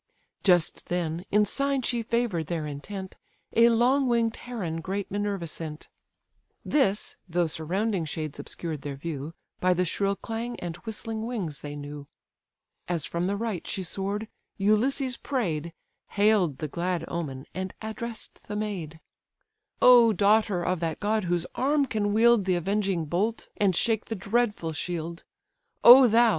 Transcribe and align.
Just 0.43 0.87
then, 0.87 1.25
in 1.29 1.45
sign 1.45 1.83
she 1.83 2.01
favour'd 2.01 2.47
their 2.47 2.65
intent, 2.65 3.17
A 3.55 3.69
long 3.69 4.07
wing'd 4.07 4.35
heron 4.35 4.81
great 4.81 5.11
Minerva 5.11 5.45
sent: 5.45 5.89
This, 6.65 7.17
though 7.29 7.45
surrounding 7.45 8.05
shades 8.05 8.39
obscured 8.39 8.81
their 8.81 8.95
view, 8.95 9.35
By 9.59 9.75
the 9.75 9.85
shrill 9.85 10.15
clang 10.15 10.59
and 10.59 10.75
whistling 10.77 11.27
wings 11.27 11.59
they 11.59 11.75
knew. 11.75 12.07
As 12.87 13.05
from 13.05 13.27
the 13.27 13.35
right 13.37 13.67
she 13.67 13.83
soar'd, 13.83 14.27
Ulysses 14.57 15.17
pray'd, 15.17 15.71
Hail'd 16.07 16.57
the 16.57 16.67
glad 16.67 17.05
omen, 17.07 17.45
and 17.53 17.75
address'd 17.79 18.39
the 18.47 18.55
maid: 18.55 18.99
"O 19.83 20.13
daughter 20.13 20.63
of 20.63 20.79
that 20.79 20.99
god 20.99 21.25
whose 21.25 21.45
arm 21.53 21.85
can 21.85 22.11
wield 22.11 22.45
The 22.45 22.55
avenging 22.55 23.05
bolt, 23.05 23.49
and 23.57 23.75
shake 23.75 24.05
the 24.05 24.17
saber 24.19 24.73
shield! 24.73 25.25
O 25.83 26.07
thou! 26.07 26.29